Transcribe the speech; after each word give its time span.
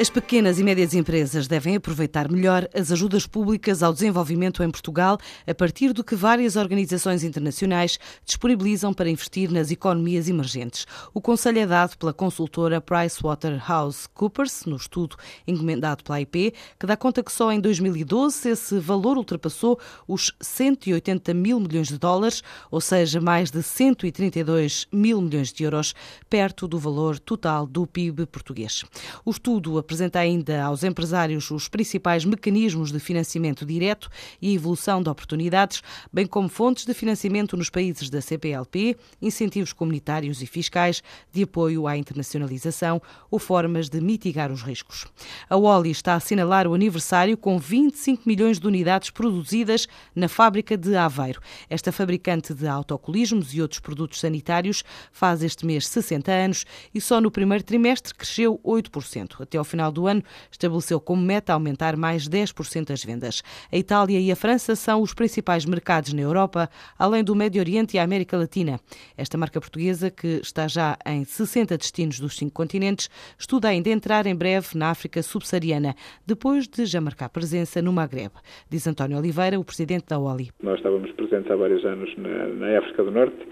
As 0.00 0.08
pequenas 0.08 0.60
e 0.60 0.62
médias 0.62 0.94
empresas 0.94 1.48
devem 1.48 1.74
aproveitar 1.74 2.30
melhor 2.30 2.68
as 2.72 2.92
ajudas 2.92 3.26
públicas 3.26 3.82
ao 3.82 3.92
desenvolvimento 3.92 4.62
em 4.62 4.70
Portugal, 4.70 5.18
a 5.44 5.52
partir 5.52 5.92
do 5.92 6.04
que 6.04 6.14
várias 6.14 6.54
organizações 6.54 7.24
internacionais 7.24 7.98
disponibilizam 8.24 8.94
para 8.94 9.10
investir 9.10 9.50
nas 9.50 9.72
economias 9.72 10.28
emergentes. 10.28 10.86
O 11.12 11.20
conselho 11.20 11.58
é 11.58 11.66
dado 11.66 11.98
pela 11.98 12.12
consultora 12.12 12.80
PricewaterhouseCoopers, 12.80 14.66
no 14.66 14.76
estudo 14.76 15.16
encomendado 15.48 16.04
pela 16.04 16.20
IP, 16.20 16.54
que 16.78 16.86
dá 16.86 16.96
conta 16.96 17.20
que 17.20 17.32
só 17.32 17.50
em 17.50 17.58
2012 17.58 18.50
esse 18.50 18.78
valor 18.78 19.16
ultrapassou 19.16 19.80
os 20.06 20.32
180 20.40 21.34
mil 21.34 21.58
milhões 21.58 21.88
de 21.88 21.98
dólares, 21.98 22.40
ou 22.70 22.80
seja, 22.80 23.20
mais 23.20 23.50
de 23.50 23.64
132 23.64 24.86
mil 24.92 25.20
milhões 25.20 25.52
de 25.52 25.64
euros, 25.64 25.92
perto 26.30 26.68
do 26.68 26.78
valor 26.78 27.18
total 27.18 27.66
do 27.66 27.84
PIB 27.84 28.26
português. 28.26 28.84
O 29.24 29.32
estudo 29.32 29.87
apresenta 29.88 30.18
ainda 30.18 30.62
aos 30.62 30.84
empresários 30.84 31.50
os 31.50 31.66
principais 31.66 32.22
mecanismos 32.22 32.92
de 32.92 33.00
financiamento 33.00 33.64
direto 33.64 34.10
e 34.40 34.54
evolução 34.54 35.02
de 35.02 35.08
oportunidades, 35.08 35.82
bem 36.12 36.26
como 36.26 36.46
fontes 36.46 36.84
de 36.84 36.92
financiamento 36.92 37.56
nos 37.56 37.70
países 37.70 38.10
da 38.10 38.20
CPLP, 38.20 38.98
incentivos 39.22 39.72
comunitários 39.72 40.42
e 40.42 40.46
fiscais 40.46 41.02
de 41.32 41.44
apoio 41.44 41.86
à 41.86 41.96
internacionalização 41.96 43.00
ou 43.30 43.38
formas 43.38 43.88
de 43.88 43.98
mitigar 43.98 44.52
os 44.52 44.60
riscos. 44.60 45.06
A 45.48 45.56
Oli 45.56 45.90
está 45.90 46.12
a 46.12 46.16
assinalar 46.16 46.66
o 46.66 46.74
aniversário 46.74 47.38
com 47.38 47.58
25 47.58 48.24
milhões 48.26 48.60
de 48.60 48.66
unidades 48.66 49.08
produzidas 49.08 49.88
na 50.14 50.28
fábrica 50.28 50.76
de 50.76 50.96
Aveiro. 50.96 51.40
Esta 51.70 51.90
fabricante 51.90 52.52
de 52.52 52.66
autocolismos 52.66 53.54
e 53.54 53.62
outros 53.62 53.80
produtos 53.80 54.20
sanitários 54.20 54.84
faz 55.10 55.42
este 55.42 55.64
mês 55.64 55.88
60 55.88 56.30
anos 56.30 56.66
e 56.94 57.00
só 57.00 57.22
no 57.22 57.30
primeiro 57.30 57.64
trimestre 57.64 58.14
cresceu 58.14 58.60
8%. 58.62 59.40
Até 59.40 59.56
ao 59.56 59.64
final 59.64 59.77
final 59.78 59.92
do 59.92 60.08
ano, 60.08 60.22
estabeleceu 60.50 61.00
como 61.00 61.22
meta 61.22 61.52
aumentar 61.52 61.96
mais 61.96 62.28
10% 62.28 62.90
as 62.90 63.04
vendas. 63.04 63.42
A 63.72 63.76
Itália 63.76 64.18
e 64.18 64.32
a 64.32 64.36
França 64.36 64.74
são 64.74 65.00
os 65.00 65.14
principais 65.14 65.64
mercados 65.64 66.12
na 66.12 66.20
Europa, 66.20 66.68
além 66.98 67.22
do 67.22 67.34
Médio 67.34 67.60
Oriente 67.60 67.96
e 67.96 68.00
a 68.00 68.02
América 68.02 68.36
Latina. 68.36 68.80
Esta 69.16 69.38
marca 69.38 69.60
portuguesa, 69.60 70.10
que 70.10 70.40
está 70.42 70.66
já 70.66 70.96
em 71.06 71.24
60 71.24 71.78
destinos 71.78 72.18
dos 72.18 72.36
cinco 72.36 72.54
continentes, 72.54 73.08
estuda 73.38 73.68
ainda 73.68 73.88
entrar 73.88 74.26
em 74.26 74.34
breve 74.34 74.76
na 74.76 74.90
África 74.90 75.22
subsaariana, 75.22 75.94
depois 76.26 76.66
de 76.66 76.84
já 76.84 77.00
marcar 77.00 77.28
presença 77.28 77.80
no 77.80 77.92
Magreb. 77.92 78.32
Diz 78.68 78.84
António 78.88 79.18
Oliveira, 79.18 79.60
o 79.60 79.64
presidente 79.64 80.06
da 80.08 80.18
OLI. 80.18 80.50
Nós 80.60 80.78
estávamos 80.78 81.12
presentes 81.12 81.48
há 81.50 81.54
vários 81.54 81.84
anos 81.84 82.12
na, 82.18 82.48
na 82.48 82.78
África 82.78 83.04
do 83.04 83.12
Norte 83.12 83.46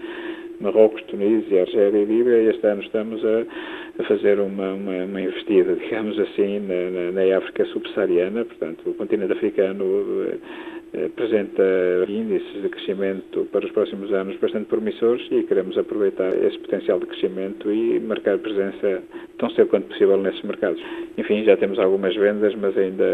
Marrocos, 0.59 1.03
Tunísia, 1.03 1.61
Argélia 1.61 2.01
e 2.01 2.05
Líbia, 2.05 2.41
e 2.41 2.47
este 2.47 2.65
ano 2.65 2.81
estamos 2.81 3.23
a, 3.23 3.45
a 3.99 4.03
fazer 4.03 4.39
uma, 4.39 4.73
uma, 4.73 5.05
uma, 5.05 5.21
investida, 5.21 5.75
digamos 5.75 6.19
assim, 6.19 6.59
na, 6.59 6.89
na, 6.89 7.11
na 7.11 7.37
África 7.37 7.65
subsaariana, 7.65 8.45
portanto, 8.45 8.89
o 8.89 8.93
continente 8.93 9.33
africano 9.33 9.83
eh, 10.29 10.37
apresenta 10.93 11.63
índices 12.07 12.61
de 12.61 12.69
crescimento 12.69 13.47
para 13.51 13.65
os 13.65 13.71
próximos 13.71 14.11
anos 14.13 14.37
bastante 14.39 14.65
promissores 14.65 15.25
e 15.31 15.43
queremos 15.43 15.77
aproveitar 15.77 16.33
esse 16.43 16.57
potencial 16.59 16.99
de 16.99 17.05
crescimento 17.07 17.71
e 17.71 17.99
marcar 17.99 18.37
presença 18.37 19.03
tão 19.37 19.49
cedo 19.51 19.67
quanto 19.67 19.87
possível 19.87 20.17
nesses 20.17 20.41
mercados. 20.43 20.81
Enfim, 21.17 21.43
já 21.43 21.57
temos 21.57 21.77
algumas 21.79 22.15
vendas, 22.15 22.55
mas 22.55 22.77
ainda 22.77 23.05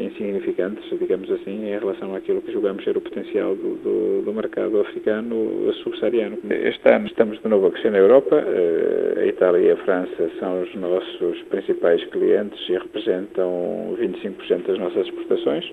insignificantes, 0.00 0.84
digamos 0.98 1.30
assim, 1.30 1.66
em 1.66 1.78
relação 1.78 2.14
àquilo 2.14 2.42
que 2.42 2.52
julgamos 2.52 2.84
ser 2.84 2.96
o 2.96 3.00
potencial 3.00 3.54
do, 3.54 3.74
do, 3.76 4.22
do 4.24 4.32
mercado 4.32 4.80
africano 4.80 5.72
subsaariano. 5.82 6.38
Este 6.50 6.88
ano 6.90 7.06
estamos 7.06 7.40
de 7.40 7.48
novo 7.48 7.66
a 7.66 7.70
crescer 7.70 7.90
na 7.90 7.98
Europa. 7.98 8.36
Eh, 8.36 9.22
a 9.22 9.26
Itália 9.26 9.60
e 9.60 9.70
a 9.70 9.76
França 9.76 10.30
são 10.38 10.62
os 10.62 10.74
nossos 10.74 11.42
principais 11.50 12.04
clientes 12.06 12.58
e 12.68 12.72
representam 12.72 13.96
25% 13.98 14.66
das 14.66 14.78
nossas 14.78 15.06
exportações. 15.06 15.70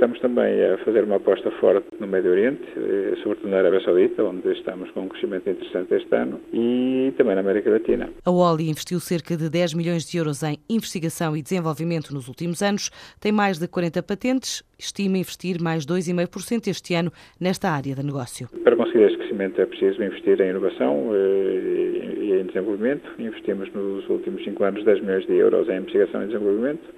Estamos 0.00 0.18
também 0.20 0.64
a 0.64 0.78
fazer 0.78 1.04
uma 1.04 1.16
aposta 1.16 1.50
forte 1.60 1.86
no 2.00 2.06
Médio 2.06 2.30
Oriente, 2.30 2.62
eh, 2.74 3.16
sobretudo 3.22 3.50
na 3.50 3.58
Arábia 3.58 3.82
Saudita, 3.82 4.24
onde 4.24 4.50
estamos 4.50 4.90
com 4.92 5.02
um 5.02 5.08
crescimento 5.08 5.50
interessante 5.50 5.92
este 5.92 6.16
ano, 6.16 6.40
e 6.54 7.12
também 7.18 7.34
na 7.34 7.42
América 7.42 7.68
Latina. 7.68 8.08
A 8.24 8.30
Oli 8.30 8.70
investiu 8.70 8.98
cerca 8.98 9.36
de 9.36 9.50
10 9.50 9.74
milhões 9.74 10.06
de 10.06 10.16
euros 10.16 10.42
em 10.42 10.56
investigação 10.70 11.36
e 11.36 11.42
desenvolvimento 11.42 12.14
nos 12.14 12.28
últimos 12.28 12.62
anos, 12.62 12.88
tem 13.20 13.30
mais 13.30 13.58
de 13.58 13.68
40 13.68 14.02
patentes, 14.02 14.64
estima 14.78 15.18
investir 15.18 15.60
mais 15.60 15.84
2,5% 15.84 16.68
este 16.68 16.94
ano 16.94 17.12
nesta 17.38 17.68
área 17.68 17.94
de 17.94 18.02
negócio. 18.02 18.48
Para 18.64 18.76
conseguir 18.76 19.02
este 19.02 19.18
crescimento 19.18 19.60
é 19.60 19.66
preciso 19.66 20.02
investir 20.02 20.40
em 20.40 20.48
inovação 20.48 21.10
eh, 21.12 22.14
e 22.20 22.40
em 22.40 22.46
desenvolvimento. 22.46 23.06
Investimos 23.18 23.70
nos 23.74 24.08
últimos 24.08 24.42
5 24.44 24.64
anos 24.64 24.82
10 24.82 25.02
milhões 25.02 25.26
de 25.26 25.34
euros 25.34 25.68
em 25.68 25.76
investigação 25.76 26.22
e 26.22 26.28
desenvolvimento 26.28 26.88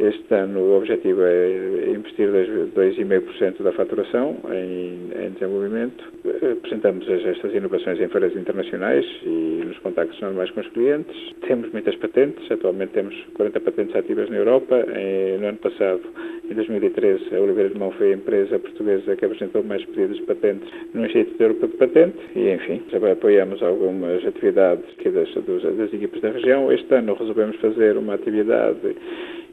este 0.00 0.34
ano 0.34 0.60
o 0.60 0.76
objetivo 0.78 1.22
é 1.22 1.90
investir 1.90 2.28
2,5% 2.74 3.62
da 3.62 3.72
faturação 3.72 4.36
em, 4.50 5.26
em, 5.26 5.30
desenvolvimento. 5.30 6.02
Apresentamos 6.52 7.06
estas 7.08 7.54
inovações 7.54 8.00
em 8.00 8.08
feiras 8.08 8.34
internacionais 8.34 9.04
e 9.22 9.62
nos 9.66 9.78
contactos 9.80 10.18
normais 10.20 10.50
com 10.52 10.60
os 10.60 10.68
clientes. 10.68 11.14
Temos 11.46 11.70
muitas 11.72 11.94
patentes, 11.96 12.50
atualmente 12.50 12.92
temos 12.92 13.14
40 13.34 13.60
patentes 13.60 13.94
ativas 13.94 14.30
na 14.30 14.36
Europa. 14.36 14.76
no 15.38 15.46
ano 15.46 15.58
passado, 15.58 16.00
em 16.50 16.54
2013, 16.54 17.36
a 17.36 17.40
Oliveira 17.40 17.68
de 17.68 17.78
Mão 17.78 17.90
foi 17.92 18.12
a 18.12 18.16
empresa 18.16 18.58
portuguesa 18.58 19.14
que 19.14 19.24
apresentou 19.24 19.62
mais 19.62 19.84
pedidos 19.84 20.16
de 20.16 20.22
patentes 20.22 20.68
no 20.94 21.04
Instituto 21.04 21.40
Europeu 21.40 21.68
de 21.68 21.76
Patente 21.76 22.18
e, 22.34 22.50
enfim, 22.50 22.82
apoiamos 23.12 23.62
algumas 23.62 24.26
atividades 24.26 24.84
das, 25.04 25.76
das 25.76 25.92
equipes 25.92 26.20
da 26.22 26.30
região. 26.30 26.72
Este 26.72 26.94
ano 26.94 27.14
resolvemos 27.14 27.56
fazer 27.56 27.96
uma 27.96 28.14
atividade 28.14 28.96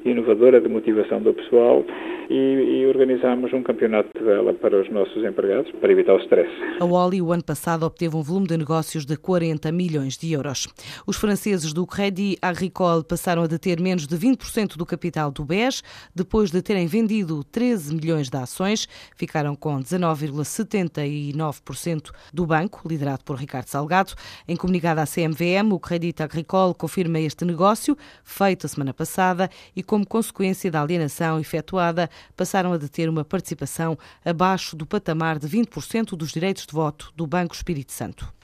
inovadora 0.05 0.61
de 0.61 0.69
motivação 0.69 1.21
do 1.21 1.33
pessoal 1.33 1.85
e, 2.29 2.33
e 2.33 2.87
organizámos 2.87 3.51
um 3.53 3.63
campeonato 3.63 4.09
de 4.17 4.23
vela 4.23 4.53
para 4.53 4.81
os 4.81 4.89
nossos 4.91 5.23
empregados, 5.23 5.71
para 5.79 5.91
evitar 5.91 6.13
o 6.13 6.19
stress. 6.19 6.49
A 6.79 6.85
Oli, 6.85 7.21
o 7.21 7.31
ano 7.31 7.43
passado, 7.43 7.85
obteve 7.85 8.15
um 8.15 8.21
volume 8.21 8.47
de 8.47 8.57
negócios 8.57 9.05
de 9.05 9.15
40 9.17 9.71
milhões 9.71 10.17
de 10.17 10.33
euros. 10.33 10.67
Os 11.05 11.17
franceses 11.17 11.73
do 11.73 11.85
Crédit 11.85 12.39
Agricole 12.41 13.03
passaram 13.03 13.43
a 13.43 13.47
deter 13.47 13.79
menos 13.79 14.07
de 14.07 14.17
20% 14.17 14.77
do 14.77 14.85
capital 14.85 15.31
do 15.31 15.45
BES, 15.45 15.83
depois 16.13 16.51
de 16.51 16.61
terem 16.61 16.85
vendido 16.87 17.41
13 17.43 17.95
milhões 17.95 18.29
de 18.29 18.37
ações, 18.37 18.87
ficaram 19.15 19.55
com 19.55 19.79
19,79% 19.79 22.11
do 22.33 22.45
banco, 22.45 22.81
liderado 22.87 23.23
por 23.23 23.37
Ricardo 23.37 23.67
Salgado. 23.67 24.13
Em 24.47 24.55
comunicado 24.55 25.01
à 25.01 25.05
CMVM, 25.05 25.71
o 25.71 25.79
Crédit 25.79 26.23
Agricole 26.23 26.73
confirma 26.73 27.19
este 27.19 27.45
negócio, 27.45 27.95
feito 28.23 28.65
a 28.65 28.69
semana 28.69 28.93
passada, 28.93 29.49
e 29.75 29.83
como 29.83 30.05
consequência 30.05 30.71
da 30.71 30.81
alienação 30.81 31.39
efetuada, 31.39 32.09
passaram 32.35 32.73
a 32.73 32.77
deter 32.77 33.09
uma 33.09 33.25
participação 33.25 33.97
abaixo 34.23 34.75
do 34.75 34.85
patamar 34.85 35.39
de 35.39 35.47
20% 35.47 36.15
dos 36.15 36.31
direitos 36.31 36.65
de 36.65 36.73
voto 36.73 37.11
do 37.15 37.25
Banco 37.25 37.55
Espírito 37.55 37.91
Santo. 37.91 38.36